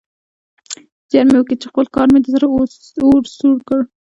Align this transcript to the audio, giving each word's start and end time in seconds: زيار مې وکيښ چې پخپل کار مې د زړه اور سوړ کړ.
زيار 1.09 1.25
مې 1.27 1.37
وکيښ 1.39 1.57
چې 1.61 1.67
پخپل 1.69 1.87
کار 1.95 2.07
مې 2.13 2.19
د 2.21 2.27
زړه 2.35 2.47
اور 3.11 3.23
سوړ 3.37 3.57
کړ. 3.67 3.79